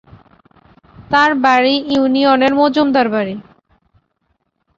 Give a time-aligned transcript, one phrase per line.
[1.11, 3.35] তার বাড়ি ইউনিয়নের মজুমদার বাড়ি।